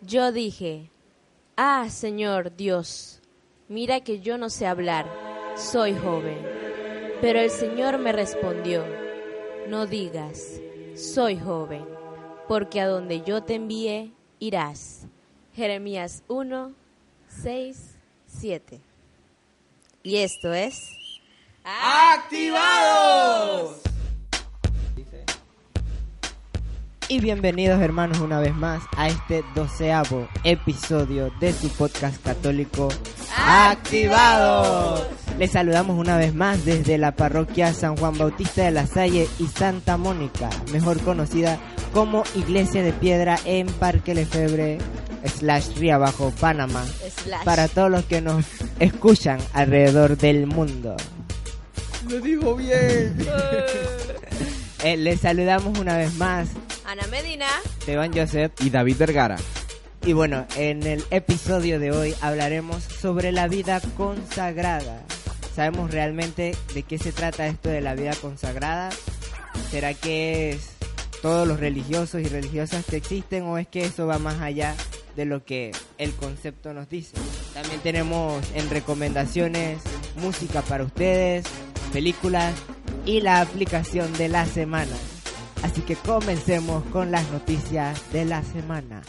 [0.00, 0.90] Yo dije,
[1.56, 3.20] Ah, Señor Dios,
[3.68, 5.06] mira que yo no sé hablar,
[5.56, 6.38] soy joven.
[7.20, 8.84] Pero el Señor me respondió,
[9.68, 10.60] No digas,
[10.94, 11.84] soy joven,
[12.46, 15.06] porque a donde yo te envíe, irás.
[15.54, 16.72] Jeremías 1,
[17.42, 17.96] 6,
[18.26, 18.80] 7.
[20.04, 20.78] Y esto es...
[21.64, 23.80] ¡Activados!
[27.10, 32.88] Y bienvenidos hermanos una vez más a este doceavo episodio de su podcast católico
[33.34, 35.06] Activados.
[35.38, 39.46] Les saludamos una vez más desde la parroquia San Juan Bautista de la Salle y
[39.46, 41.58] Santa Mónica, mejor conocida
[41.94, 44.76] como Iglesia de Piedra en Parque Lefebre,
[45.24, 46.84] slash Río Abajo, Panamá,
[47.24, 47.44] Slash.
[47.44, 48.44] para todos los que nos
[48.80, 50.94] escuchan alrededor del mundo.
[52.06, 53.16] Lo digo bien.
[54.84, 56.48] Eh, les saludamos una vez más,
[56.88, 57.46] Ana Medina.
[57.80, 59.36] Esteban Joseph Y David Vergara.
[60.06, 65.02] Y bueno, en el episodio de hoy hablaremos sobre la vida consagrada.
[65.54, 68.88] ¿Sabemos realmente de qué se trata esto de la vida consagrada?
[69.70, 70.78] ¿Será que es
[71.20, 74.74] todos los religiosos y religiosas que existen o es que eso va más allá
[75.14, 77.18] de lo que el concepto nos dice?
[77.52, 79.82] También tenemos en recomendaciones
[80.16, 81.44] música para ustedes,
[81.92, 82.54] películas
[83.04, 84.96] y la aplicación de la semana.
[85.62, 89.02] Así que comencemos con las noticias de la semana.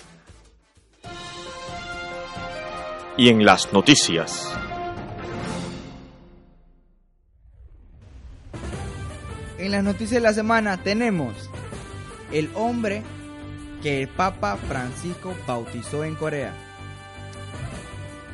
[3.17, 4.51] Y en las noticias.
[9.57, 11.49] En las noticias de la semana tenemos
[12.31, 13.03] el hombre
[13.81, 16.53] que el Papa Francisco bautizó en Corea.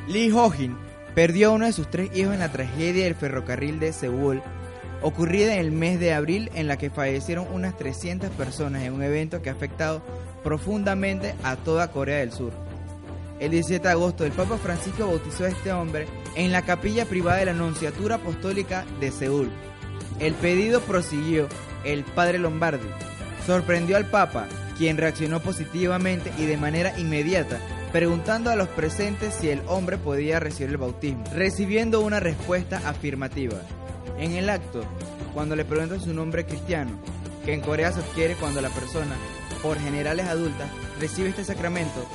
[0.08, 0.76] Lee Ho-jin
[1.14, 4.42] perdió a uno de sus tres hijos en la tragedia del ferrocarril de Seúl,
[5.02, 9.02] ocurrida en el mes de abril en la que fallecieron unas 300 personas en un
[9.02, 10.02] evento que ha afectado
[10.42, 12.52] profundamente a toda Corea del Sur.
[13.38, 17.38] El 17 de agosto el Papa Francisco bautizó a este hombre en la capilla privada
[17.38, 19.50] de la Nunciatura Apostólica de Seúl.
[20.20, 21.48] El pedido prosiguió
[21.84, 22.88] el padre Lombardi.
[23.46, 24.46] Sorprendió al Papa,
[24.78, 27.58] quien reaccionó positivamente y de manera inmediata,
[27.92, 33.56] preguntando a los presentes si el hombre podía recibir el bautismo, recibiendo una respuesta afirmativa.
[34.18, 34.82] En el acto,
[35.34, 36.92] cuando le preguntan su nombre cristiano,
[37.44, 39.14] que en Corea se adquiere cuando la persona,
[39.62, 40.68] por generales adultas,
[40.98, 42.06] recibe este sacramento,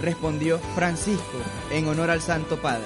[0.00, 1.38] respondió Francisco
[1.72, 2.84] en honor al Santo Padre.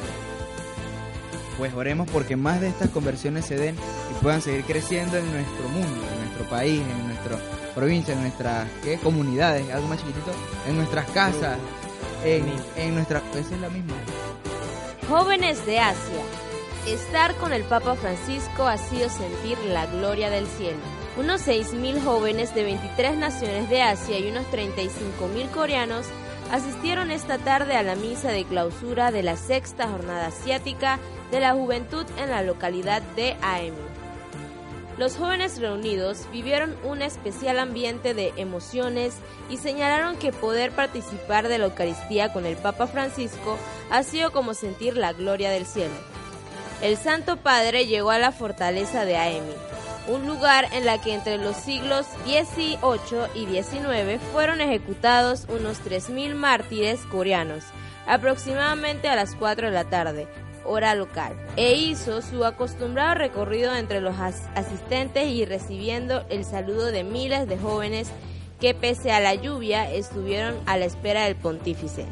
[1.58, 5.69] Pues oremos porque más de estas conversiones se den y puedan seguir creciendo en nuestro
[5.69, 7.37] mundo, en nuestro país, en nuestra
[7.75, 8.97] provincia, en nuestras ¿qué?
[8.98, 10.32] comunidades, algo más chiquitito,
[10.66, 11.58] en nuestras casas,
[12.25, 12.44] en,
[12.76, 13.22] en nuestra...
[13.34, 13.94] Esa es la misma.
[15.08, 16.47] Jóvenes de Asia.
[16.88, 20.78] Estar con el Papa Francisco ha sido sentir la gloria del cielo.
[21.19, 26.06] Unos 6.000 jóvenes de 23 naciones de Asia y unos 35.000 coreanos
[26.50, 30.99] asistieron esta tarde a la misa de clausura de la sexta jornada asiática
[31.31, 33.76] de la juventud en la localidad de Aemi.
[34.97, 39.15] Los jóvenes reunidos vivieron un especial ambiente de emociones
[39.50, 43.59] y señalaron que poder participar de la Eucaristía con el Papa Francisco
[43.91, 45.93] ha sido como sentir la gloria del cielo.
[46.82, 49.52] El Santo Padre llegó a la fortaleza de Aemi,
[50.08, 56.34] un lugar en la que entre los siglos XVIII y XIX fueron ejecutados unos 3.000
[56.34, 57.64] mártires coreanos,
[58.06, 60.28] aproximadamente a las 4 de la tarde,
[60.64, 66.86] hora local, e hizo su acostumbrado recorrido entre los as- asistentes y recibiendo el saludo
[66.86, 68.08] de miles de jóvenes
[68.60, 72.06] que pese a la lluvia estuvieron a la espera del pontífice.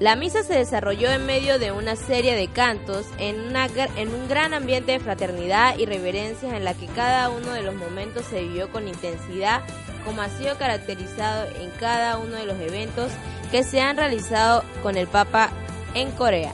[0.00, 4.54] La misa se desarrolló en medio de una serie de cantos en, en un gran
[4.54, 8.70] ambiente de fraternidad y reverencia en la que cada uno de los momentos se vivió
[8.70, 9.62] con intensidad
[10.04, 13.10] como ha sido caracterizado en cada uno de los eventos
[13.50, 15.50] que se han realizado con el Papa
[15.94, 16.52] en Corea.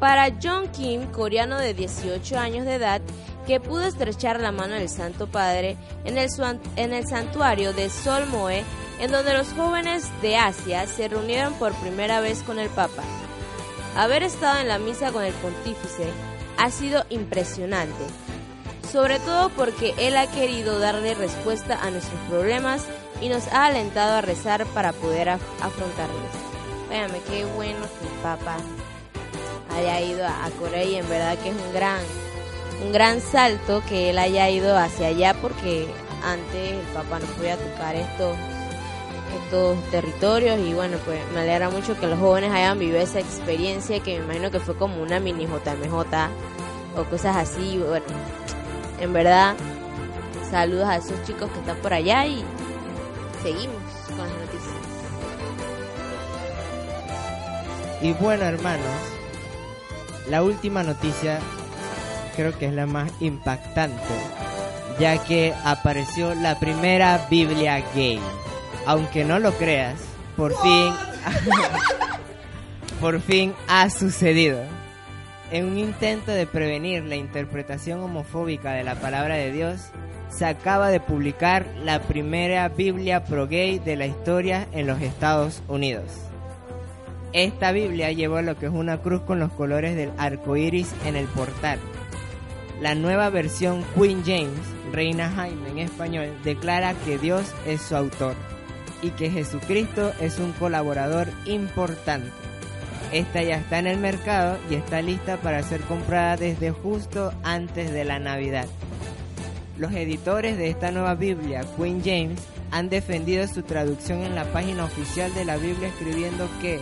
[0.00, 3.02] Para John Kim, coreano de 18 años de edad,
[3.48, 6.28] que pudo estrechar la mano del Santo Padre en el,
[6.76, 8.62] en el santuario de Sol Moe,
[9.00, 13.02] en donde los jóvenes de Asia se reunieron por primera vez con el Papa.
[13.96, 16.08] Haber estado en la misa con el pontífice
[16.58, 18.04] ha sido impresionante,
[18.92, 22.82] sobre todo porque él ha querido darle respuesta a nuestros problemas
[23.22, 26.32] y nos ha alentado a rezar para poder af- afrontarlos.
[26.90, 28.58] Véame, qué bueno que el Papa
[29.74, 32.00] haya ido a Corea y en verdad que es un gran,
[32.82, 35.88] un gran salto que él haya ido hacia allá porque
[36.24, 38.36] antes el Papa no podía tocar estos
[39.44, 44.00] estos territorios y bueno pues me alegra mucho que los jóvenes hayan vivido esa experiencia
[44.00, 45.94] que me imagino que fue como una mini JMJ
[46.96, 47.78] o cosas así.
[47.78, 48.06] Bueno
[49.00, 49.54] en verdad
[50.50, 52.42] saludos a esos chicos que están por allá y
[53.42, 53.76] seguimos
[54.08, 54.74] con las noticias.
[58.00, 58.86] Y bueno, hermanos,
[60.28, 61.40] la última noticia
[62.38, 64.14] creo que es la más impactante,
[65.00, 68.20] ya que apareció la primera Biblia gay.
[68.86, 69.98] Aunque no lo creas,
[70.36, 70.92] por fin
[73.00, 74.60] por fin ha sucedido.
[75.50, 79.90] En un intento de prevenir la interpretación homofóbica de la palabra de Dios,
[80.28, 85.60] se acaba de publicar la primera Biblia pro gay de la historia en los Estados
[85.66, 86.04] Unidos.
[87.32, 91.16] Esta Biblia lleva lo que es una cruz con los colores del arco iris en
[91.16, 91.80] el portal.
[92.80, 94.60] La nueva versión Queen James,
[94.92, 98.34] Reina Jaime en español, declara que Dios es su autor
[99.02, 102.30] y que Jesucristo es un colaborador importante.
[103.10, 107.92] Esta ya está en el mercado y está lista para ser comprada desde justo antes
[107.92, 108.66] de la Navidad.
[109.76, 112.40] Los editores de esta nueva Biblia, Queen James,
[112.70, 116.80] han defendido su traducción en la página oficial de la Biblia escribiendo que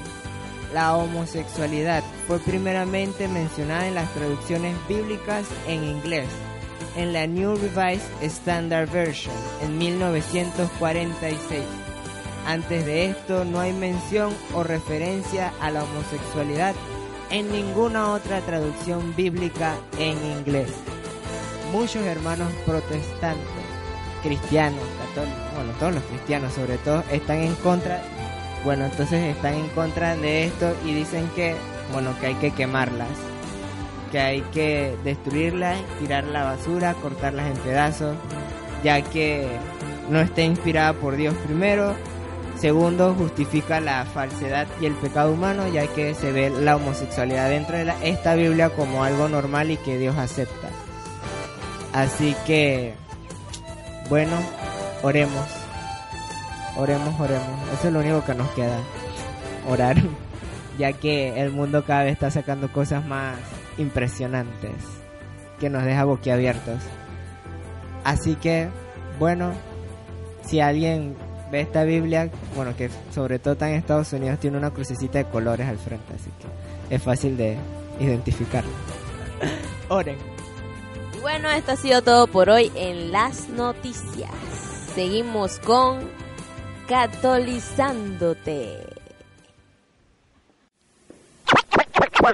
[0.74, 6.28] la homosexualidad fue primeramente mencionada en las traducciones bíblicas en inglés,
[6.96, 11.62] en la New Revised Standard Version en 1946
[12.46, 16.76] antes de esto no hay mención o referencia a la homosexualidad
[17.30, 20.70] en ninguna otra traducción bíblica en inglés.
[21.72, 23.44] Muchos hermanos protestantes,
[24.22, 28.00] cristianos, católicos, bueno, todos los cristianos sobre todo, están en contra,
[28.64, 31.56] bueno, entonces están en contra de esto y dicen que,
[31.92, 33.08] bueno, que hay que quemarlas,
[34.12, 38.16] que hay que destruirlas, tirar la basura, cortarlas en pedazos,
[38.82, 39.46] ya que
[40.08, 41.94] no está inspirada por Dios primero
[42.58, 47.76] Segundo, justifica la falsedad y el pecado humano, ya que se ve la homosexualidad dentro
[47.76, 50.68] de esta Biblia como algo normal y que Dios acepta.
[51.92, 52.94] Así que,
[54.08, 54.36] bueno,
[55.02, 55.46] oremos.
[56.76, 57.68] Oremos, oremos.
[57.74, 58.78] Eso es lo único que nos queda.
[59.68, 59.96] Orar.
[60.78, 63.38] Ya que el mundo cada vez está sacando cosas más
[63.78, 64.74] impresionantes.
[65.58, 66.82] Que nos deja boquiabiertos.
[68.04, 68.68] Así que,
[69.18, 69.52] bueno,
[70.44, 71.16] si alguien
[71.50, 75.24] ve esta Biblia, bueno, que sobre todo está en Estados Unidos, tiene una crucecita de
[75.24, 77.56] colores al frente, así que es fácil de
[78.00, 78.70] identificarla.
[79.88, 80.18] Oren.
[81.20, 84.30] Bueno, esto ha sido todo por hoy en las noticias.
[84.94, 86.08] Seguimos con
[86.86, 88.95] Catolizándote.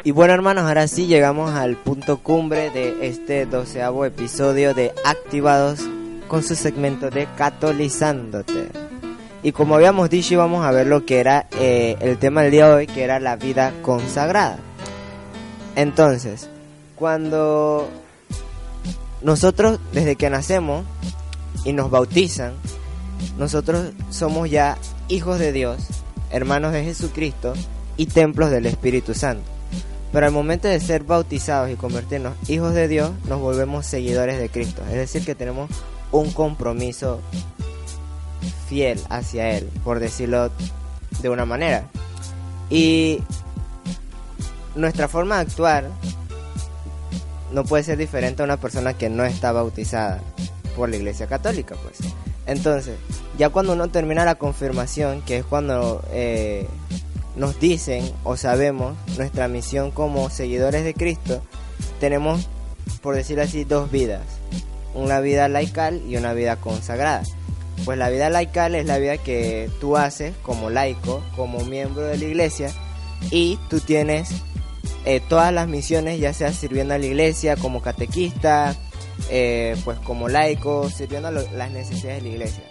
[0.05, 5.81] Y bueno hermanos, ahora sí llegamos al punto cumbre de este doceavo episodio de Activados
[6.29, 8.69] con su segmento de Catolizándote.
[9.43, 12.69] Y como habíamos dicho, íbamos a ver lo que era eh, el tema del día
[12.69, 14.59] de hoy, que era la vida consagrada.
[15.77, 16.49] Entonces,
[16.97, 17.89] cuando
[19.21, 20.85] nosotros, desde que nacemos
[21.65, 22.55] y nos bautizan,
[23.39, 24.79] nosotros somos ya
[25.09, 25.87] hijos de Dios,
[26.31, 27.53] hermanos de Jesucristo
[27.97, 29.62] y templos del Espíritu Santo.
[30.13, 34.51] Pero al momento de ser bautizados y convertirnos hijos de Dios, nos volvemos seguidores de
[34.51, 34.83] Cristo.
[34.89, 35.71] Es decir, que tenemos
[36.11, 37.21] un compromiso
[38.69, 40.51] fiel hacia Él, por decirlo
[41.21, 41.89] de una manera.
[42.69, 43.23] Y
[44.75, 45.91] nuestra forma de actuar
[47.53, 50.21] no puede ser diferente a una persona que no está bautizada
[50.77, 52.13] por la Iglesia Católica, pues.
[52.47, 52.97] Entonces,
[53.39, 56.67] ya cuando uno termina la confirmación, que es cuando eh,
[57.37, 61.43] nos dicen o sabemos nuestra misión como seguidores de Cristo,
[62.01, 62.49] tenemos,
[63.01, 64.23] por decirlo así, dos vidas.
[64.95, 67.23] Una vida laical y una vida consagrada.
[67.85, 72.19] Pues la vida laical es la vida que tú haces como laico, como miembro de
[72.19, 72.71] la iglesia,
[73.31, 74.31] y tú tienes
[75.05, 78.77] eh, todas las misiones, ya sea sirviendo a la iglesia como catequista,
[79.31, 82.65] eh, pues como laico, sirviendo a las necesidades de la iglesia.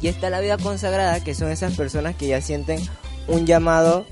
[0.00, 2.80] Y está la vida consagrada, que son esas personas que ya sienten
[3.28, 4.06] un llamado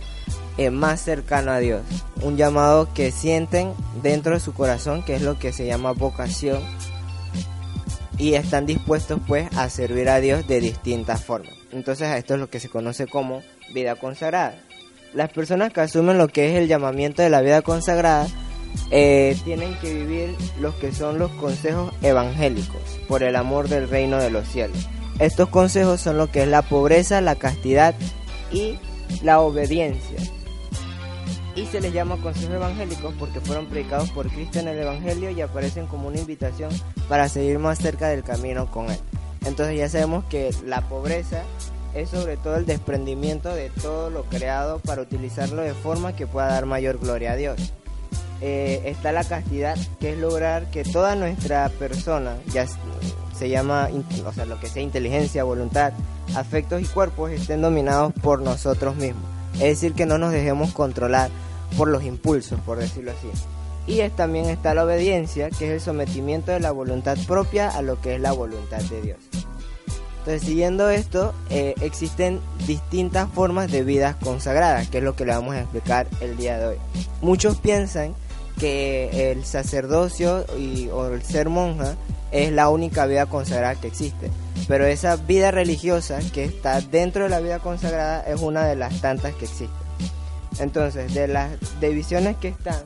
[0.59, 1.83] eh, más cercano a Dios,
[2.23, 6.63] un llamado que sienten dentro de su corazón, que es lo que se llama vocación
[8.21, 11.55] y están dispuestos pues a servir a Dios de distintas formas.
[11.73, 14.55] Entonces esto es lo que se conoce como vida consagrada.
[15.15, 18.29] Las personas que asumen lo que es el llamamiento de la vida consagrada
[18.91, 24.19] eh, tienen que vivir los que son los consejos evangélicos por el amor del reino
[24.19, 24.89] de los cielos.
[25.19, 27.95] Estos consejos son lo que es la pobreza, la castidad
[28.53, 28.79] y
[29.23, 30.19] la obediencia
[31.55, 35.41] y se les llama consejos evangélicos porque fueron predicados por Cristo en el Evangelio y
[35.41, 36.71] aparecen como una invitación
[37.09, 38.99] para seguir más cerca del camino con Él.
[39.45, 41.43] Entonces ya sabemos que la pobreza
[41.95, 46.49] es sobre todo el desprendimiento de todo lo creado para utilizarlo de forma que pueda
[46.49, 47.73] dar mayor gloria a Dios.
[48.41, 52.67] Eh, está la castidad, que es lograr que toda nuestra persona, ya
[53.41, 53.89] se llama,
[54.27, 55.95] o sea, lo que sea inteligencia, voluntad,
[56.37, 61.31] afectos y cuerpos, estén dominados por nosotros mismos Es decir, que no nos dejemos controlar
[61.79, 63.31] por los impulsos, por decirlo así.
[63.87, 67.99] Y también está la obediencia, que es el sometimiento de la voluntad propia a lo
[67.99, 69.19] que es la voluntad de Dios.
[70.19, 75.33] Entonces, siguiendo esto, eh, existen distintas formas de vidas consagradas, que es lo que le
[75.33, 76.77] vamos a explicar el día de hoy.
[77.23, 78.15] Muchos piensan
[78.61, 81.97] que el sacerdocio y, o el ser monja
[82.31, 84.31] es la única vida consagrada que existe.
[84.69, 89.01] Pero esa vida religiosa que está dentro de la vida consagrada es una de las
[89.01, 89.71] tantas que existen.
[90.59, 91.51] Entonces, de las
[91.81, 92.85] divisiones que están,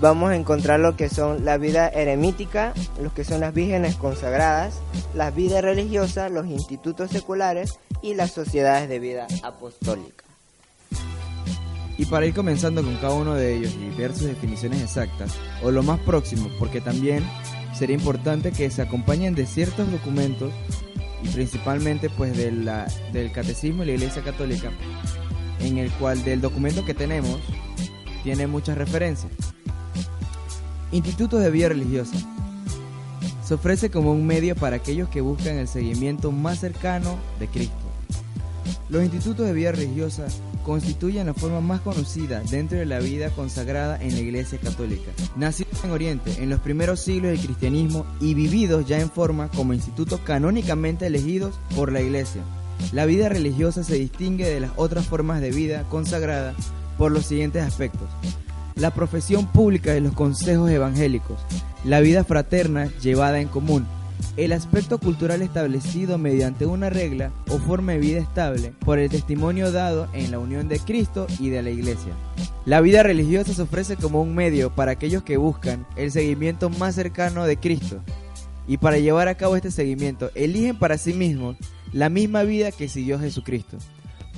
[0.00, 4.74] vamos a encontrar lo que son la vida eremítica, lo que son las vírgenes consagradas,
[5.14, 10.23] las vidas religiosas, los institutos seculares y las sociedades de vida apostólica.
[11.96, 15.70] Y para ir comenzando con cada uno de ellos y ver sus definiciones exactas, o
[15.70, 17.24] lo más próximo, porque también
[17.74, 20.52] sería importante que se acompañen de ciertos documentos
[21.22, 24.70] y principalmente pues de la, del catecismo de la Iglesia Católica,
[25.60, 27.38] en el cual del documento que tenemos
[28.22, 29.32] tiene muchas referencias.
[30.92, 32.16] Institutos de vida religiosa.
[33.44, 37.74] Se ofrece como un medio para aquellos que buscan el seguimiento más cercano de Cristo.
[38.88, 40.26] Los institutos de vida religiosa
[40.64, 45.12] constituyen la forma más conocida dentro de la vida consagrada en la Iglesia Católica.
[45.36, 49.74] Nacidos en Oriente en los primeros siglos del cristianismo y vividos ya en forma como
[49.74, 52.42] institutos canónicamente elegidos por la Iglesia.
[52.92, 56.54] La vida religiosa se distingue de las otras formas de vida consagrada
[56.98, 58.08] por los siguientes aspectos.
[58.74, 61.38] La profesión pública de los consejos evangélicos,
[61.84, 63.86] la vida fraterna llevada en común,
[64.36, 69.70] el aspecto cultural establecido mediante una regla o forma de vida estable por el testimonio
[69.70, 72.12] dado en la unión de Cristo y de la Iglesia.
[72.64, 76.94] La vida religiosa se ofrece como un medio para aquellos que buscan el seguimiento más
[76.94, 78.00] cercano de Cristo
[78.66, 81.56] y para llevar a cabo este seguimiento eligen para sí mismos
[81.92, 83.78] la misma vida que siguió Jesucristo.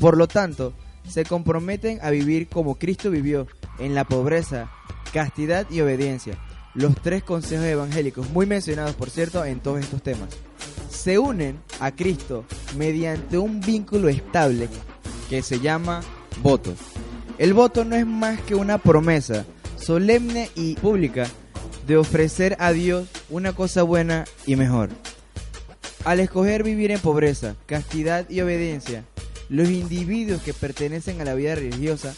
[0.01, 0.75] Por lo tanto,
[1.09, 3.47] se comprometen a vivir como Cristo vivió,
[3.79, 4.71] en la pobreza,
[5.13, 6.39] castidad y obediencia,
[6.77, 10.29] los tres consejos evangélicos, muy mencionados por cierto en todos estos temas.
[10.91, 12.45] Se unen a Cristo
[12.77, 14.69] mediante un vínculo estable
[15.29, 16.03] que se llama
[16.43, 16.75] voto.
[17.39, 19.45] El voto no es más que una promesa
[19.77, 21.27] solemne y pública
[21.87, 24.91] de ofrecer a Dios una cosa buena y mejor.
[26.05, 29.05] Al escoger vivir en pobreza, castidad y obediencia,
[29.49, 32.15] los individuos que pertenecen a la vida religiosa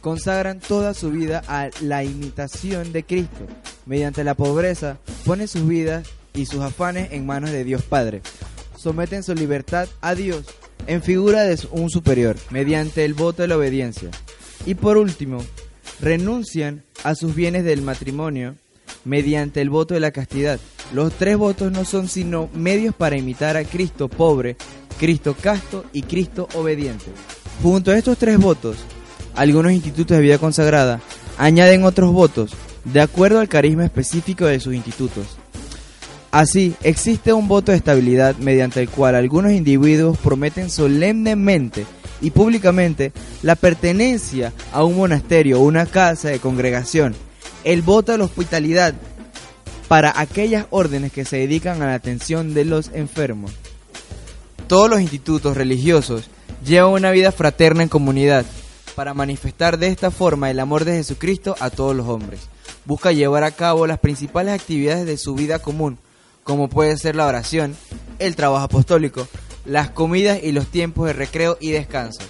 [0.00, 3.46] consagran toda su vida a la imitación de Cristo
[3.86, 8.22] mediante la pobreza, ponen sus vidas y sus afanes en manos de Dios Padre.
[8.76, 10.44] Someten su libertad a Dios
[10.86, 14.10] en figura de un superior, mediante el voto de la obediencia.
[14.66, 15.44] Y por último,
[16.00, 18.56] renuncian a sus bienes del matrimonio
[19.04, 20.58] mediante el voto de la castidad.
[20.92, 24.56] Los tres votos no son sino medios para imitar a Cristo pobre,
[24.98, 27.06] Cristo casto y Cristo obediente.
[27.62, 28.76] Junto a estos tres votos,
[29.34, 31.00] algunos institutos de vida consagrada
[31.38, 32.52] añaden otros votos
[32.84, 35.36] de acuerdo al carisma específico de sus institutos.
[36.30, 41.86] Así, existe un voto de estabilidad mediante el cual algunos individuos prometen solemnemente
[42.20, 43.12] y públicamente
[43.42, 47.14] la pertenencia a un monasterio o una casa de congregación,
[47.62, 48.94] el voto de la hospitalidad
[49.86, 53.52] para aquellas órdenes que se dedican a la atención de los enfermos.
[54.66, 56.30] Todos los institutos religiosos
[56.64, 58.44] llevan una vida fraterna en comunidad
[58.96, 62.48] para manifestar de esta forma el amor de Jesucristo a todos los hombres
[62.84, 65.98] busca llevar a cabo las principales actividades de su vida común,
[66.42, 67.76] como puede ser la oración,
[68.18, 69.26] el trabajo apostólico,
[69.64, 72.22] las comidas y los tiempos de recreo y descanso.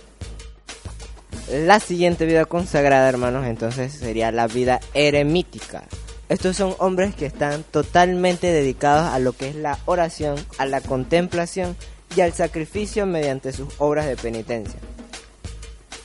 [1.51, 5.85] La siguiente vida consagrada, hermanos, entonces sería la vida eremítica.
[6.29, 10.81] Estos son hombres que están totalmente dedicados a lo que es la oración, a la
[10.81, 11.77] contemplación
[12.17, 14.81] y al sacrificio mediante sus obras de penitencia.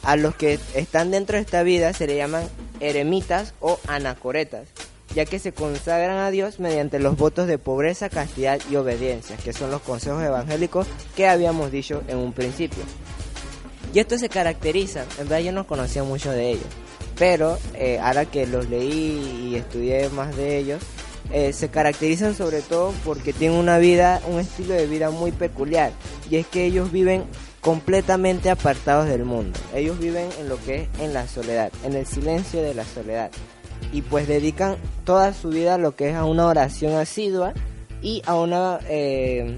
[0.04, 2.44] A los que están dentro de esta vida se le llaman
[2.80, 4.68] eremitas o anacoretas,
[5.16, 9.54] ya que se consagran a Dios mediante los votos de pobreza, castidad y obediencia, que
[9.54, 12.84] son los consejos evangélicos que habíamos dicho en un principio.
[13.94, 16.68] Y estos se caracterizan, en verdad yo no conocía mucho de ellos,
[17.18, 20.82] pero eh, ahora que los leí y estudié más de ellos,
[21.32, 25.92] eh, se caracterizan sobre todo porque tienen una vida, un estilo de vida muy peculiar,
[26.30, 27.26] y es que ellos viven
[27.70, 29.60] completamente apartados del mundo.
[29.76, 33.30] Ellos viven en lo que es en la soledad, en el silencio de la soledad.
[33.94, 37.54] Y pues dedican toda su vida a lo que es a una oración asidua
[38.02, 38.80] y a una...
[38.90, 39.56] Eh,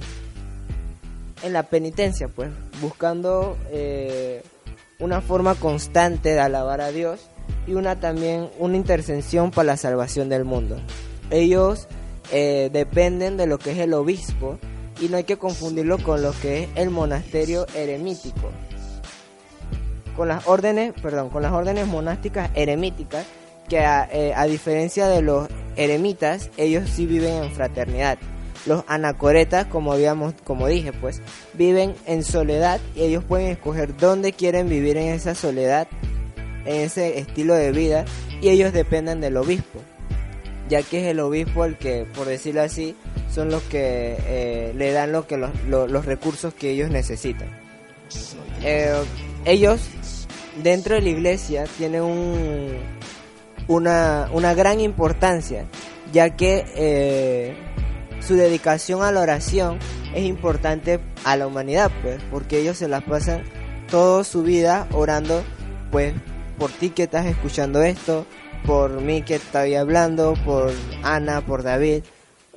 [1.42, 2.50] en la penitencia, pues,
[2.82, 4.44] buscando eh,
[5.00, 7.22] una forma constante de alabar a Dios
[7.66, 10.82] y una también una intercesión para la salvación del mundo.
[11.30, 11.88] Ellos
[12.34, 14.60] eh, dependen de lo que es el obispo
[15.02, 18.52] y no hay que confundirlo con lo que es el monasterio eremítico.
[20.16, 23.26] con las órdenes, perdón, con las órdenes monásticas eremíticas,
[23.70, 28.18] que a, eh, a diferencia de los eremitas, ellos sí viven en fraternidad.
[28.66, 31.22] Los anacoretas, como habíamos, como dije, pues,
[31.54, 35.88] viven en soledad y ellos pueden escoger dónde quieren vivir en esa soledad,
[36.66, 38.06] en ese estilo de vida,
[38.42, 39.80] y ellos dependen del obispo,
[40.70, 42.96] ya que es el obispo el que, por decirlo así,
[43.34, 47.48] son los que eh, le dan lo que los, lo- los recursos que ellos necesitan.
[48.64, 48.94] Eh,
[49.46, 49.82] ellos
[50.62, 52.76] dentro de la iglesia tienen un,
[53.68, 55.66] una, una gran importancia,
[56.12, 57.56] ya que eh,
[58.20, 59.80] su dedicación a la oración
[60.14, 63.44] es importante a la humanidad, pues, porque ellos se las pasan
[63.90, 65.42] toda su vida orando,
[65.90, 66.14] pues,
[66.60, 68.26] por ti que estás escuchando esto,
[68.66, 70.72] por mí que estoy hablando, por
[71.02, 72.04] Ana, por David.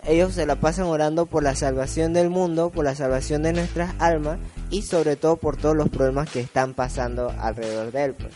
[0.07, 3.95] Ellos se la pasan orando por la salvación del mundo, por la salvación de nuestras
[3.99, 4.39] almas
[4.71, 8.15] y sobre todo por todos los problemas que están pasando alrededor de él.
[8.15, 8.33] pues.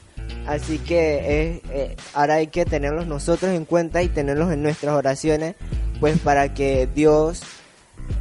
[0.46, 5.56] Así que eh, ahora hay que tenerlos nosotros en cuenta y tenerlos en nuestras oraciones,
[6.00, 7.42] pues para que Dios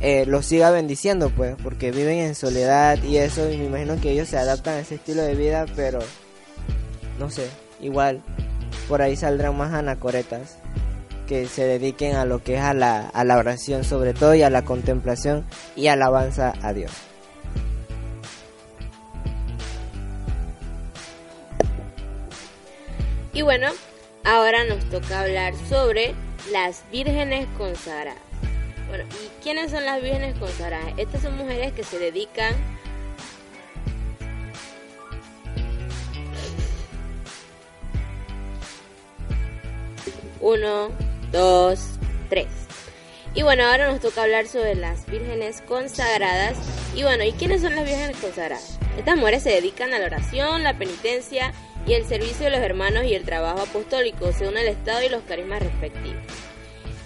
[0.02, 4.12] eh, los siga bendiciendo, pues, porque viven en soledad y eso, y me imagino que
[4.12, 6.00] ellos se adaptan a ese estilo de vida, pero
[7.18, 7.48] no sé,
[7.82, 8.22] igual
[8.88, 10.58] por ahí saldrán más anacoretas
[11.28, 14.42] que se dediquen a lo que es a la, a la oración sobre todo y
[14.42, 16.92] a la contemplación y alabanza a Dios.
[23.34, 23.68] Y bueno,
[24.24, 26.16] ahora nos toca hablar sobre
[26.52, 28.20] las vírgenes consagradas.
[28.88, 30.94] Bueno, ¿y quiénes son las vírgenes consagradas?
[30.98, 32.56] Estas son mujeres que se dedican
[40.40, 40.90] Uno,
[41.32, 41.98] dos,
[42.30, 42.48] tres.
[43.34, 46.58] Y bueno, ahora nos toca hablar sobre las vírgenes consagradas.
[46.96, 48.80] Y bueno, ¿y quiénes son las vírgenes consagradas?
[48.98, 51.54] Estas mujeres se dedican a la oración, la penitencia
[51.86, 55.22] y el servicio de los hermanos y el trabajo apostólico, según el estado y los
[55.24, 56.24] carismas respectivos.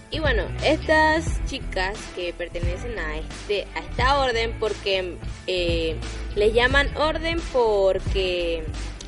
[0.09, 5.15] Y bueno, estas chicas que pertenecen a este a esta orden porque
[5.47, 5.95] eh,
[6.35, 8.63] les llaman orden porque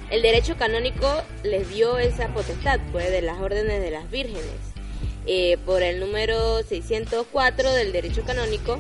[0.09, 4.72] el derecho canónico les dio esa potestad, pues, de las órdenes de las vírgenes.
[5.25, 8.79] Eh, por el número 604 del derecho canónico.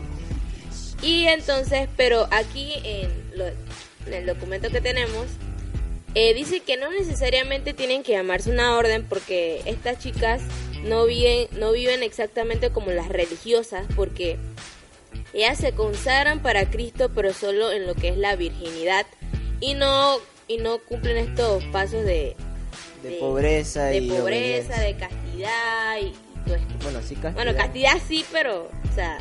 [1.01, 5.25] Y entonces, pero aquí en, lo- en el documento que tenemos,
[6.15, 10.41] eh, dice que no necesariamente tienen que llamarse una orden porque estas chicas
[10.83, 14.37] no viven, no viven exactamente como las religiosas porque
[15.33, 19.05] ellas se consagran para Cristo pero solo en lo que es la virginidad
[19.59, 22.35] y no, y no cumplen estos pasos de,
[23.01, 26.13] De pobreza de y pobreza, de castidad y,
[26.45, 27.33] Bueno, sí, castidad.
[27.33, 29.17] Bueno, castidad sí, pero, o sea,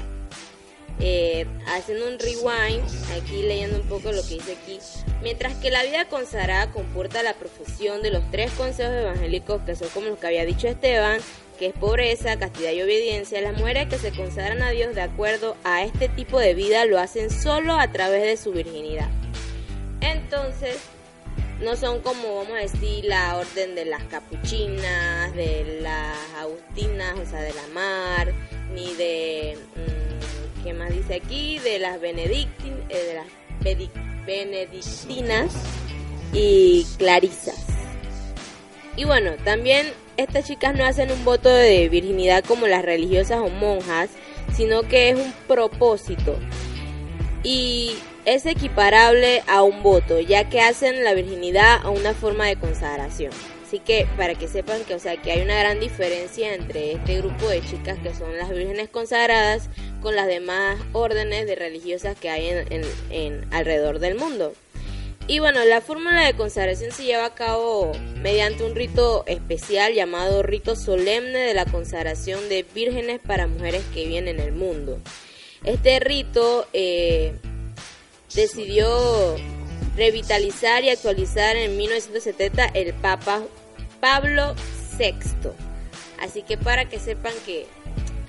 [1.01, 2.85] eh, haciendo un rewind,
[3.17, 4.79] aquí leyendo un poco lo que dice aquí,
[5.23, 9.89] mientras que la vida consagrada comporta la profesión de los tres consejos evangélicos que son
[9.89, 11.19] como los que había dicho Esteban,
[11.59, 15.57] que es pobreza, castidad y obediencia, las mujeres que se consagran a Dios de acuerdo
[15.65, 19.09] a este tipo de vida lo hacen solo a través de su virginidad.
[20.01, 20.77] Entonces,
[21.63, 27.27] no son como, vamos a decir, la orden de las capuchinas, de las agustinas, o
[27.27, 28.33] sea, de la mar,
[28.75, 31.59] ni de, mm, ¿qué más dice aquí?
[31.61, 33.27] De las benedictin, eh, de las
[34.27, 35.53] benedictinas
[36.33, 37.67] y clarisas.
[38.97, 43.49] Y bueno, también estas chicas no hacen un voto de virginidad como las religiosas o
[43.49, 44.11] monjas,
[44.55, 46.37] sino que es un propósito
[47.43, 52.57] y es equiparable a un voto, ya que hacen la virginidad a una forma de
[52.57, 53.33] consagración.
[53.67, 57.17] Así que para que sepan que, o sea, que hay una gran diferencia entre este
[57.19, 59.71] grupo de chicas que son las vírgenes consagradas
[60.03, 64.53] con las demás órdenes de religiosas que hay en, en- alrededor del mundo.
[65.27, 70.43] Y bueno, la fórmula de consagración se lleva a cabo mediante un rito especial llamado
[70.43, 74.99] rito solemne de la consagración de vírgenes para mujeres que viven en el mundo.
[75.65, 77.35] Este rito eh,
[78.35, 79.37] decidió
[79.97, 83.43] revitalizar y actualizar en 1970 el Papa
[84.01, 84.55] Pablo
[84.99, 85.15] VI.
[86.21, 87.67] Así que para que sepan que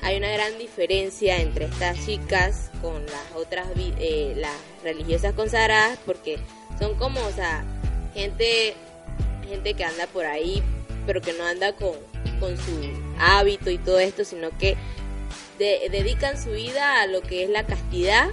[0.02, 6.38] hay una gran diferencia entre estas chicas con las otras eh, las religiosas consagradas porque
[6.80, 7.64] son como o sea
[8.14, 8.74] gente
[9.48, 10.62] gente que anda por ahí
[11.06, 11.94] pero que no anda con,
[12.42, 12.82] con su
[13.18, 14.76] hábito y todo esto sino que
[15.58, 18.30] de- dedican su vida a lo que es la castidad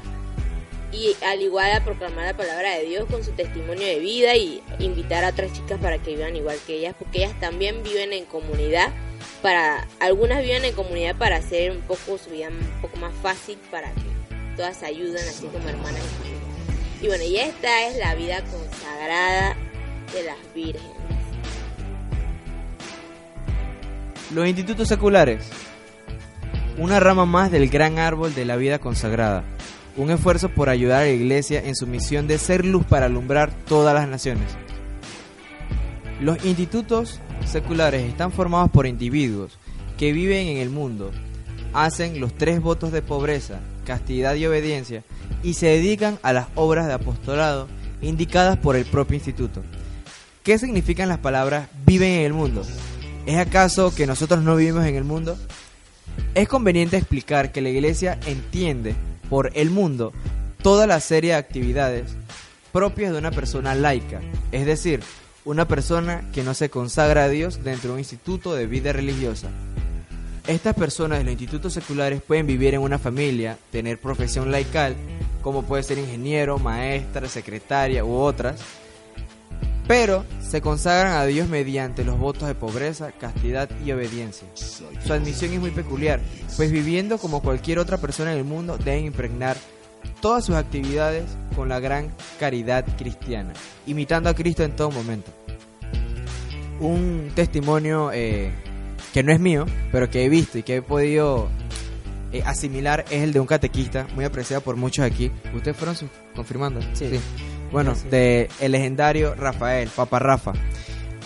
[0.93, 4.63] y al igual a proclamar la palabra de Dios con su testimonio de vida y
[4.79, 8.25] invitar a otras chicas para que vivan igual que ellas, porque ellas también viven en
[8.25, 8.93] comunidad.
[9.43, 13.59] Para algunas viven en comunidad para hacer un poco su vida un poco más fácil
[13.71, 16.03] para que todas ayuden así como hermanas.
[17.01, 19.57] Y bueno, y esta es la vida consagrada
[20.13, 20.91] de las vírgenes.
[24.35, 25.45] Los institutos seculares.
[26.79, 29.45] Una rama más del gran árbol de la vida consagrada.
[29.97, 33.53] Un esfuerzo por ayudar a la iglesia en su misión de ser luz para alumbrar
[33.67, 34.47] todas las naciones.
[36.21, 39.59] Los institutos seculares están formados por individuos
[39.99, 41.11] que viven en el mundo,
[41.73, 45.03] hacen los tres votos de pobreza, castidad y obediencia
[45.43, 47.69] y se dedican a las obras de apostolado
[48.03, 49.63] indicadas por el propio instituto.
[50.43, 52.63] ¿Qué significan las palabras viven en el mundo?
[53.27, 55.37] ¿Es acaso que nosotros no vivimos en el mundo?
[56.35, 58.95] Es conveniente explicar que la iglesia entiende
[59.31, 60.13] por el mundo
[60.63, 62.17] toda la serie de actividades
[62.73, 64.21] propias de una persona laica,
[64.53, 65.01] es decir,
[65.45, 69.49] una persona que no se consagra a Dios dentro de un instituto de vida religiosa.
[70.47, 74.97] Estas personas de los institutos seculares pueden vivir en una familia, tener profesión laical,
[75.43, 78.61] como puede ser ingeniero, maestra, secretaria u otras,
[79.91, 84.47] pero se consagran a Dios mediante los votos de pobreza, castidad y obediencia.
[84.55, 86.21] Su admisión es muy peculiar,
[86.57, 89.57] pues viviendo como cualquier otra persona en el mundo deben impregnar
[90.21, 91.25] todas sus actividades
[91.57, 93.53] con la gran caridad cristiana,
[93.85, 95.33] imitando a Cristo en todo momento.
[96.79, 98.53] Un testimonio eh,
[99.13, 101.49] que no es mío, pero que he visto y que he podido
[102.31, 105.33] eh, asimilar es el de un catequista muy apreciado por muchos aquí.
[105.53, 105.97] ¿Ustedes fueron
[106.37, 106.81] confirmando?
[106.93, 107.11] Sí.
[107.73, 108.09] Bueno, Sí, sí.
[108.09, 110.53] de el legendario Rafael, Papa Rafa.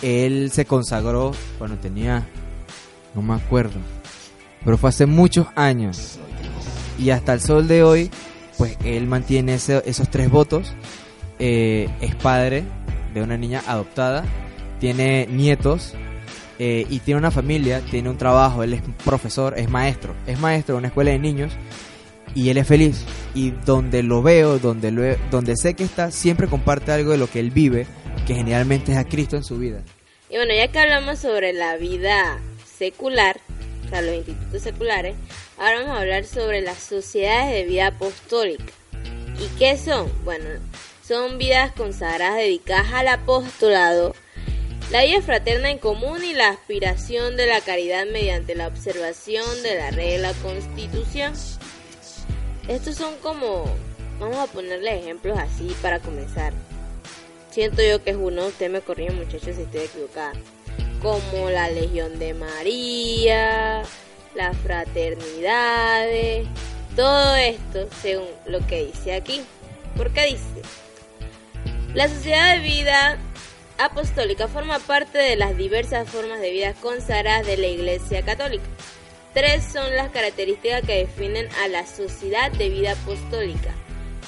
[0.01, 2.25] Él se consagró cuando tenía,
[3.13, 3.79] no me acuerdo,
[4.63, 6.19] pero fue hace muchos años.
[6.99, 8.11] Y hasta el sol de hoy,
[8.57, 10.73] pues él mantiene ese- esos tres votos.
[11.39, 12.63] Eh, es padre
[13.13, 14.23] de una niña adoptada,
[14.79, 15.93] tiene nietos
[16.59, 20.75] eh, y tiene una familia, tiene un trabajo, él es profesor, es maestro, es maestro
[20.75, 21.51] de una escuela de niños
[22.35, 23.03] y él es feliz.
[23.33, 27.27] Y donde lo veo, donde, lo donde sé que está, siempre comparte algo de lo
[27.27, 27.87] que él vive,
[28.27, 29.81] que generalmente es a Cristo en su vida.
[30.29, 32.39] Y bueno, ya que hablamos sobre la vida
[32.77, 33.39] secular,
[33.85, 35.15] o sea, los institutos seculares,
[35.57, 38.65] ahora vamos a hablar sobre las sociedades de vida apostólica.
[39.39, 40.11] ¿Y qué son?
[40.23, 40.45] Bueno,
[41.05, 44.15] son vidas consagradas dedicadas al apostolado,
[44.91, 49.75] la vida fraterna en común y la aspiración de la caridad mediante la observación de
[49.75, 51.33] la regla constitución.
[52.67, 53.65] Estos son como,
[54.19, 56.51] vamos a ponerle ejemplos así para comenzar.
[57.51, 60.33] Siento yo que es uno, usted me corrige muchachos si estoy equivocada.
[61.01, 63.83] Como la Legión de María,
[64.33, 66.47] las fraternidades,
[66.95, 69.41] todo esto según lo que dice aquí.
[69.95, 70.61] ¿Por qué dice?
[71.93, 73.17] La sociedad de vida
[73.77, 78.65] apostólica forma parte de las diversas formas de vida consagradas de la Iglesia Católica.
[79.35, 83.71] Tres son las características que definen a la sociedad de vida apostólica.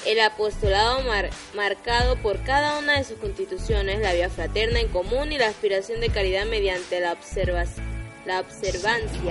[0.06, 5.32] El apostolado mar- marcado por cada una de sus constituciones, la vida fraterna en común
[5.32, 7.82] y la aspiración de caridad mediante la, observancia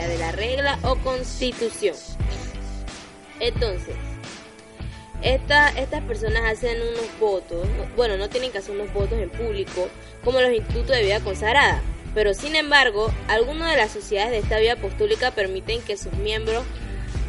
[0.07, 1.95] de la regla o constitución.
[3.39, 3.95] Entonces,
[5.21, 9.29] esta- estas personas hacen unos votos, no- bueno, no tienen que hacer unos votos en
[9.29, 9.87] público
[10.23, 11.81] como los institutos de vida consagrada,
[12.17, 16.63] pero sin embargo, algunas de las sociedades de esta vida apostólica permiten que sus miembros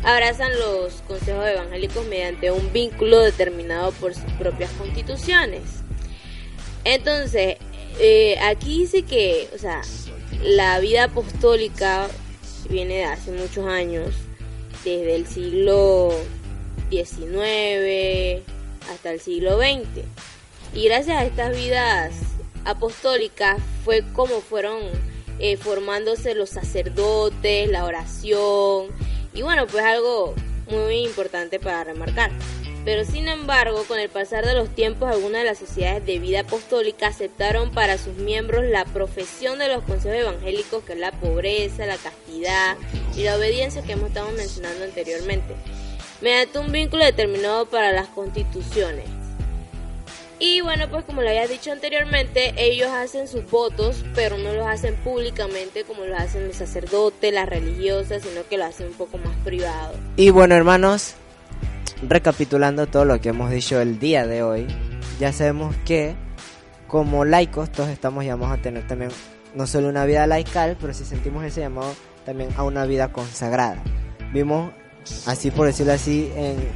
[0.02, 5.60] abrazan los consejos evangélicos mediante un vínculo determinado por sus propias constituciones.
[6.84, 7.58] Entonces,
[8.00, 9.82] eh, aquí dice que, o sea,
[10.40, 12.08] la vida apostólica
[12.70, 14.14] viene de hace muchos años,
[14.86, 16.14] desde el siglo
[16.88, 18.42] XIX
[18.90, 19.86] hasta el siglo XX.
[20.72, 22.37] Y gracias a estas vidas
[22.68, 24.82] apostólicas fue como fueron
[25.38, 28.88] eh, formándose los sacerdotes, la oración
[29.32, 30.34] y bueno, pues algo
[30.70, 32.30] muy importante para remarcar.
[32.84, 36.40] Pero sin embargo, con el pasar de los tiempos, algunas de las sociedades de vida
[36.40, 41.86] apostólica aceptaron para sus miembros la profesión de los consejos evangélicos, que es la pobreza,
[41.86, 42.76] la castidad
[43.16, 45.54] y la obediencia que hemos estado mencionando anteriormente,
[46.20, 49.17] mediante un vínculo determinado para las constituciones.
[50.40, 54.66] Y bueno, pues como lo había dicho anteriormente, ellos hacen sus votos, pero no los
[54.66, 59.18] hacen públicamente como lo hacen los sacerdotes, las religiosas, sino que lo hacen un poco
[59.18, 59.94] más privado.
[60.16, 61.14] Y bueno, hermanos,
[62.02, 64.68] recapitulando todo lo que hemos dicho el día de hoy,
[65.18, 66.14] ya sabemos que
[66.86, 69.10] como laicos todos estamos llamados a tener también
[69.54, 73.82] no solo una vida laical, pero si sentimos ese llamado también a una vida consagrada.
[74.32, 74.72] Vimos,
[75.26, 76.30] así por decirlo así,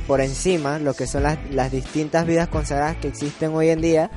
[0.06, 4.10] por encima lo que son las, distintas vidas consagradas que existen hoy en día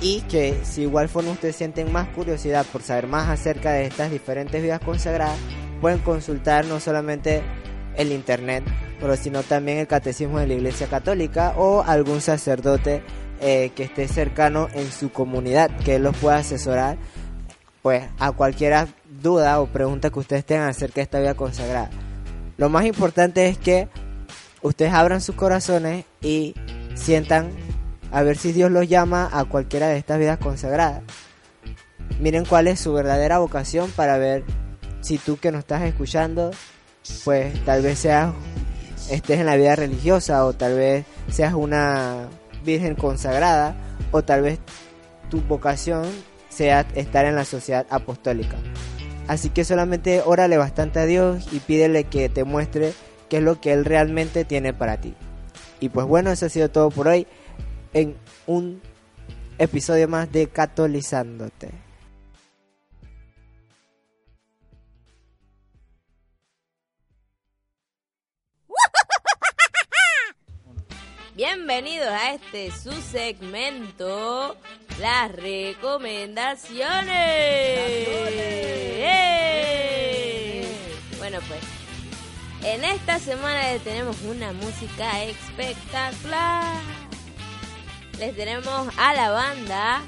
[0.00, 4.10] y que si igual forma ustedes sienten más curiosidad por saber más acerca de estas
[4.10, 5.36] diferentes vidas consagradas,
[5.80, 7.42] pueden consultar no solamente
[7.96, 8.64] el internet,
[9.00, 13.02] pero sino también el catecismo de la Iglesia Católica o algún sacerdote
[13.40, 16.96] eh, que esté cercano en su comunidad, que los pueda asesorar
[17.82, 18.88] pues a cualquier
[19.22, 21.90] duda o pregunta que ustedes tengan acerca de esta vida consagrada.
[22.58, 23.88] Lo más importante es que
[24.62, 26.54] ustedes abran sus corazones y
[26.96, 27.50] sientan
[28.10, 31.02] a ver si Dios los llama a cualquiera de estas vidas consagradas.
[32.18, 34.42] Miren cuál es su verdadera vocación para ver
[35.00, 36.50] si tú que nos estás escuchando,
[37.24, 38.34] pues tal vez seas
[39.08, 42.28] estés en la vida religiosa o tal vez seas una
[42.64, 43.76] virgen consagrada
[44.10, 44.58] o tal vez
[45.30, 46.06] tu vocación
[46.48, 48.56] sea estar en la sociedad apostólica.
[49.28, 52.94] Así que solamente órale bastante a Dios y pídele que te muestre
[53.28, 55.14] qué es lo que Él realmente tiene para ti.
[55.80, 57.26] Y pues bueno, eso ha sido todo por hoy
[57.92, 58.80] en un
[59.58, 61.87] episodio más de Catolizándote.
[71.68, 74.56] Bienvenidos a este su segmento,
[74.98, 76.88] las recomendaciones.
[79.04, 80.64] ¡Eh!
[81.18, 81.60] Bueno pues,
[82.64, 86.80] en esta semana les tenemos una música espectacular.
[88.18, 90.00] Les tenemos a la banda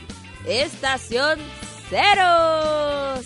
[0.47, 1.39] Estación
[1.91, 3.21] Cero.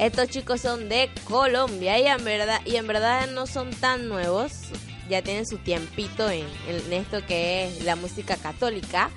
[0.00, 4.72] Estos chicos son de Colombia y en verdad y en verdad no son tan nuevos
[5.08, 6.46] ya tienen su tiempito en,
[6.90, 9.10] esto que es la música católica.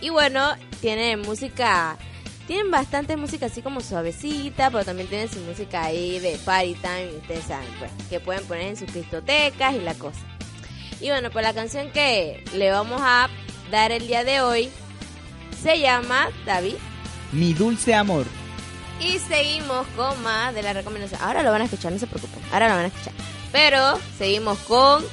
[0.00, 1.96] Y bueno, tienen música,
[2.46, 7.10] tienen bastante música así como suavecita, pero también tienen su música ahí de party time,
[7.20, 10.20] ustedes saben, pues, que pueden poner en sus cristotecas y la cosa.
[11.00, 13.28] Y bueno, pues la canción que le vamos a
[13.70, 14.70] dar el día de hoy
[15.62, 16.74] se llama, David.
[17.32, 18.26] Mi dulce amor.
[19.00, 21.20] Y seguimos con más de la recomendación.
[21.22, 22.42] Ahora lo van a escuchar, no se preocupen.
[22.52, 23.12] Ahora lo van a escuchar.
[23.52, 25.04] Pero seguimos con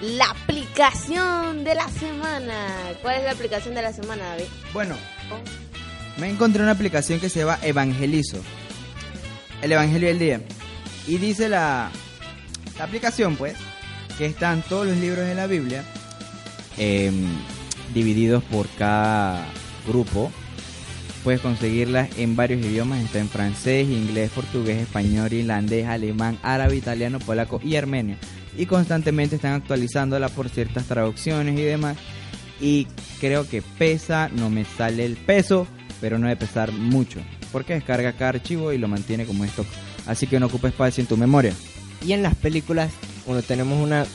[0.00, 2.54] la aplicación de la semana.
[3.02, 4.44] ¿Cuál es la aplicación de la semana, David?
[4.72, 4.96] Bueno,
[6.18, 8.38] me encontré una aplicación que se llama Evangelizo.
[9.62, 10.40] El Evangelio del Día.
[11.06, 11.90] Y dice la,
[12.78, 13.56] la aplicación, pues,
[14.16, 15.84] que están todos los libros de la Biblia
[16.76, 17.26] em,
[17.92, 19.44] divididos por cada
[19.86, 20.30] grupo.
[21.24, 23.02] Puedes conseguirlas en varios idiomas.
[23.02, 28.16] Está en francés, inglés, portugués, español, irlandés, alemán, árabe, italiano, polaco y armenio
[28.56, 31.96] y constantemente están actualizándola por ciertas traducciones y demás.
[32.60, 32.86] Y
[33.20, 35.66] creo que pesa, no me sale el peso,
[36.00, 37.20] pero no debe pesar mucho,
[37.52, 39.64] porque descarga cada archivo y lo mantiene como esto.
[40.06, 41.52] Así que no ocupa espacio en tu memoria.
[42.04, 42.90] Y en las películas,
[43.26, 44.06] bueno, tenemos una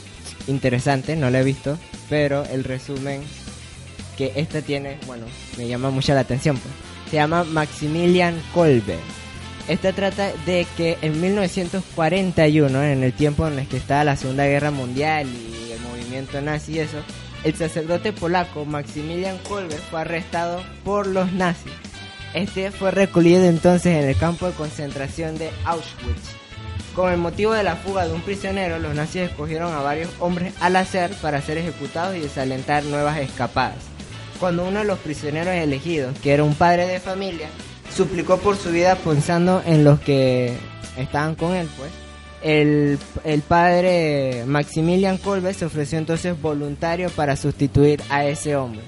[0.48, 1.78] interesante, no la he visto,
[2.10, 3.22] pero el resumen
[4.18, 5.26] que esta tiene, bueno,
[5.58, 6.58] me llama mucho la atención.
[6.58, 6.74] Pues.
[7.10, 8.98] Se llama Maximilian Kolbe
[9.68, 14.46] esta trata de que en 1941, en el tiempo en el que estaba la Segunda
[14.46, 16.98] Guerra Mundial y el movimiento nazi y eso,
[17.44, 21.72] el sacerdote polaco Maximilian Kolbe fue arrestado por los nazis.
[22.34, 26.32] Este fue recluido entonces en el campo de concentración de Auschwitz.
[26.96, 30.54] Con el motivo de la fuga de un prisionero, los nazis escogieron a varios hombres
[30.60, 33.78] al hacer para ser ejecutados y desalentar nuevas escapadas.
[34.40, 37.50] Cuando uno de los prisioneros elegidos, que era un padre de familia,
[37.96, 40.58] suplicó por su vida pensando en los que
[40.98, 41.92] estaban con él, pues.
[42.44, 43.00] El,
[43.48, 48.82] padre Maximilian Kolbe se ofreció entonces voluntario para sustituir a ese hombre.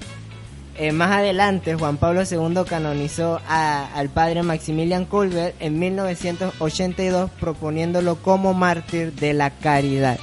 [0.76, 8.52] Eh, más adelante, Juan Pablo II canonizó al padre Maximilian Kolbe en 1982 proponiéndolo como
[8.52, 10.18] mártir de la caridad.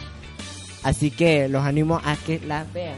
[0.84, 2.98] Así que los animo a que la vean.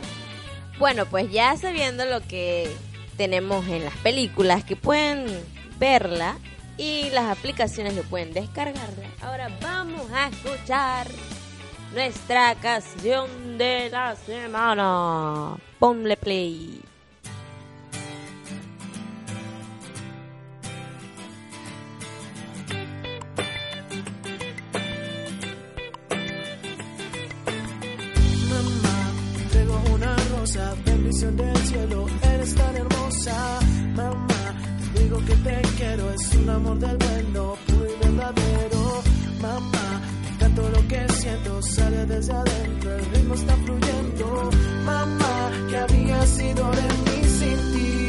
[0.79, 2.69] Bueno, pues ya sabiendo lo que
[3.15, 5.27] tenemos en las películas que pueden
[5.77, 6.37] verla
[6.77, 9.09] y las aplicaciones que pueden descargarla.
[9.21, 11.07] Ahora vamos a escuchar
[11.93, 15.57] nuestra canción de la semana.
[15.79, 16.81] Ponle play.
[35.95, 39.03] Quiero, es un amor del bueno, puro y verdadero.
[39.41, 40.01] Mamá,
[40.39, 44.49] canto lo que siento, sale desde adentro, el ritmo está fluyendo.
[44.85, 48.04] Mamá, que había sido de mí sin ti,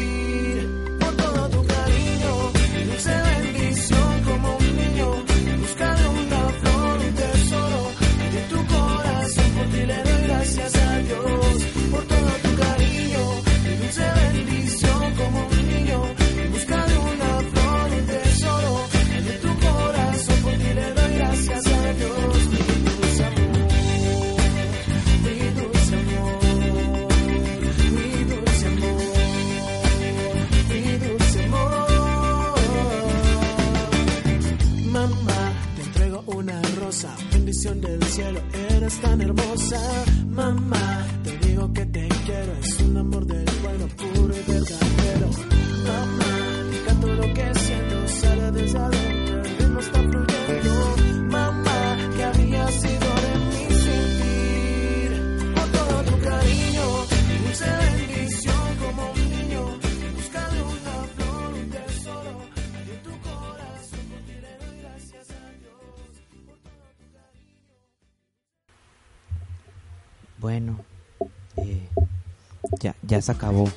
[73.26, 73.68] se acabó.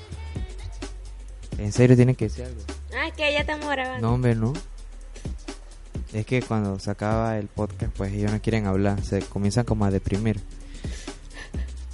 [1.57, 2.61] En serio tiene que decir algo.
[2.95, 4.07] Ah, es que ya estamos grabando.
[4.07, 4.53] No, hombre, no.
[6.13, 9.85] Es que cuando se acaba el podcast, pues ellos no quieren hablar, se comienzan como
[9.85, 10.39] a deprimir.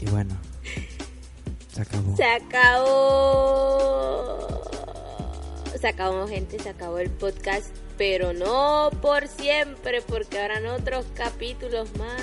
[0.02, 0.36] Y bueno,
[1.74, 2.18] se acabó.
[2.18, 3.42] Se acabó.
[5.80, 7.68] Se acabó, gente, se acabó el podcast.
[7.98, 12.22] Pero no por siempre, porque habrán otros capítulos más.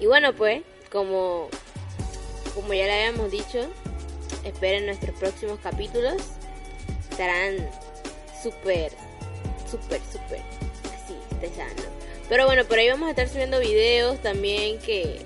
[0.00, 1.48] Y bueno, pues, como,
[2.54, 3.68] como ya le habíamos dicho,
[4.44, 6.16] esperen nuestros próximos capítulos.
[7.10, 7.68] Estarán
[8.42, 8.92] súper,
[9.70, 10.40] súper, súper
[10.84, 12.00] así, ¿no?
[12.28, 15.20] Pero bueno, por ahí vamos a estar subiendo videos también que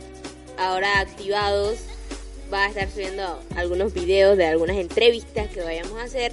[0.58, 1.78] ahora activados.
[2.52, 6.32] Va a estar subiendo algunos videos de algunas entrevistas que vayamos a hacer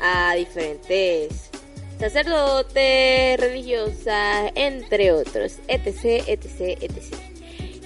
[0.00, 1.50] a diferentes
[1.98, 7.14] sacerdotes, religiosas, entre otros, etc, etc, etc.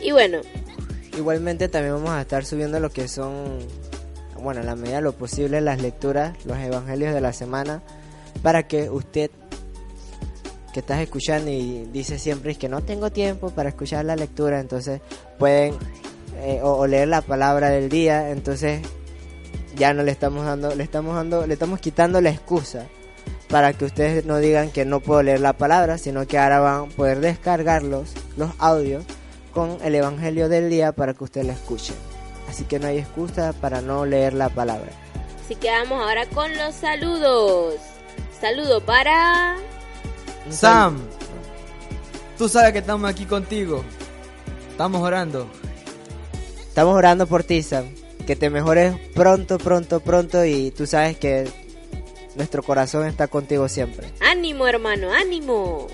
[0.01, 0.41] Y bueno,
[1.17, 3.59] Igualmente también vamos a estar subiendo lo que son,
[4.41, 7.83] bueno, en la medida de lo posible, las lecturas, los evangelios de la semana,
[8.43, 9.31] para que usted
[10.73, 14.61] que estás escuchando y dice siempre es que no tengo tiempo para escuchar la lectura,
[14.61, 15.01] entonces
[15.39, 15.75] pueden
[16.37, 18.83] eh, o, o leer la palabra del día, entonces
[19.77, 22.87] ya no le estamos dando, le estamos dando, le estamos quitando la excusa
[23.49, 26.85] para que ustedes no digan que no puedo leer la palabra, sino que ahora van
[26.85, 29.05] a poder descargarlos, los audios,
[29.59, 31.93] con el Evangelio del día para que usted la escuche.
[32.49, 34.93] Así que no hay excusa para no leer la palabra.
[35.45, 37.75] así que vamos ahora con los saludos.
[38.41, 39.57] Saludo para...
[40.49, 41.01] Sam,
[42.39, 43.83] tú sabes que estamos aquí contigo.
[44.71, 45.49] Estamos orando.
[46.61, 47.93] Estamos orando por ti, Sam.
[48.29, 51.51] Que te mejores pronto, pronto, pronto y tú sabes que
[52.37, 54.07] nuestro corazón está contigo siempre.
[54.21, 55.89] Ánimo, hermano, ánimo.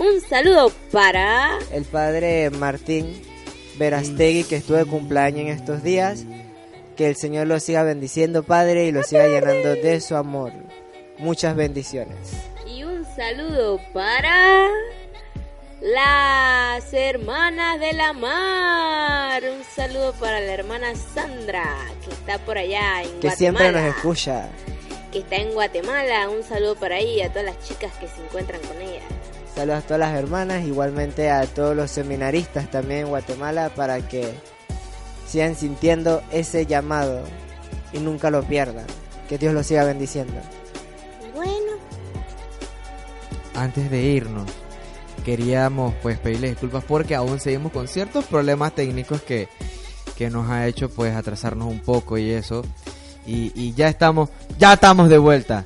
[0.00, 1.58] Un saludo para...
[1.72, 3.20] El padre Martín
[3.78, 6.24] Verastegui que estuvo de cumpleaños en estos días.
[6.96, 10.52] Que el Señor lo siga bendiciendo, Padre, y lo siga llenando de su amor.
[11.18, 12.16] Muchas bendiciones.
[12.66, 14.68] Y un saludo para
[15.82, 19.42] las hermanas de la mar.
[19.44, 23.36] Un saludo para la hermana Sandra, que está por allá en Que Guatemala.
[23.36, 24.48] siempre nos escucha.
[25.12, 26.28] Que está en Guatemala.
[26.28, 29.02] Un saludo para ahí y a todas las chicas que se encuentran con ella.
[29.54, 34.32] Saludos a todas las hermanas, igualmente a todos los seminaristas también en Guatemala para que
[35.26, 37.22] sigan sintiendo ese llamado
[37.92, 38.86] y nunca lo pierdan.
[39.28, 40.34] Que Dios los siga bendiciendo.
[41.34, 41.72] Bueno,
[43.54, 44.50] Antes de irnos,
[45.24, 49.48] queríamos pues pedirles disculpas porque aún seguimos con ciertos problemas técnicos que,
[50.16, 52.62] que nos ha hecho pues atrasarnos un poco y eso.
[53.26, 55.64] Y, y ya estamos, ya estamos de vuelta.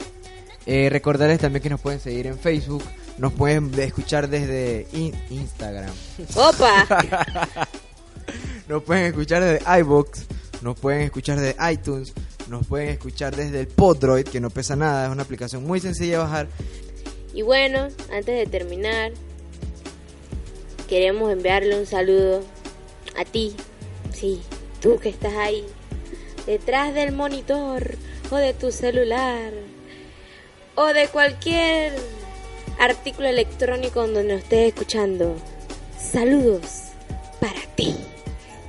[0.67, 2.83] Eh, recordarles también que nos pueden seguir en Facebook,
[3.19, 5.90] nos pueden escuchar desde in- Instagram,
[6.35, 6.87] opa.
[8.69, 10.25] nos pueden escuchar desde iBox,
[10.62, 12.12] nos pueden escuchar desde iTunes,
[12.49, 16.12] nos pueden escuchar desde el Podroid, que no pesa nada, es una aplicación muy sencilla
[16.12, 16.49] de bajar.
[17.35, 19.12] Y bueno, antes de terminar,
[20.88, 22.43] queremos enviarle un saludo
[23.19, 23.55] a ti,
[24.12, 24.40] sí,
[24.81, 25.64] tú que estás ahí,
[26.46, 27.96] detrás del monitor
[28.30, 29.52] o de tu celular
[30.74, 31.92] o de cualquier
[32.78, 35.37] artículo electrónico donde nos estés escuchando.
[35.99, 36.88] Saludos
[37.40, 37.95] para ti,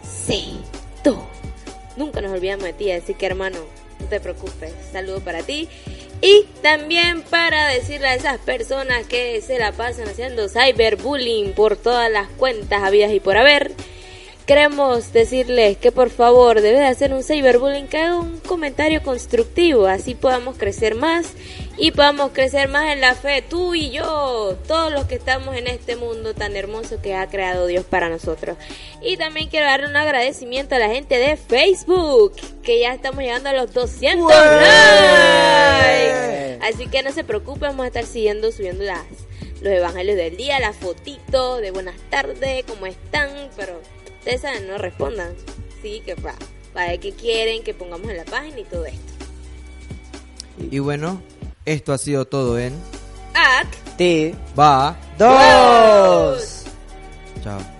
[0.03, 0.59] sí,
[1.03, 1.17] tú.
[1.97, 3.57] Nunca nos olvidamos de ti, así que hermano,
[3.99, 4.73] no te preocupes.
[4.91, 5.69] Saludo para ti.
[6.21, 12.11] Y también para decirle a esas personas que se la pasan haciendo cyberbullying por todas
[12.11, 13.73] las cuentas habidas y por haber,
[14.45, 19.87] queremos decirles que por favor, debe de hacer un cyberbullying, que haga un comentario constructivo,
[19.87, 21.33] así podamos crecer más
[21.77, 25.67] y podamos crecer más en la fe, tú y yo, todos los que estamos en
[25.67, 28.57] este mundo tan hermoso que ha creado Dios para nosotros.
[29.01, 32.33] Y también quiero darle un agradecimiento a la gente de Facebook,
[32.63, 36.15] que ya estamos llegando a los 200 likes.
[36.61, 39.03] Así que no se preocupen, vamos a estar siguiendo subiendo las,
[39.61, 43.81] los evangelios del día, las fotitos de buenas tardes, cómo están, pero
[44.25, 45.35] ustedes saben, no respondan.
[45.83, 46.33] Sí, que va,
[46.73, 49.13] para ver qué quieren que pongamos en la página y todo esto.
[50.71, 51.21] Y bueno,
[51.63, 52.73] esto ha sido todo en
[53.35, 53.67] Ac
[53.97, 54.33] Ti.
[54.57, 56.63] Va dos.
[57.43, 57.74] Chao.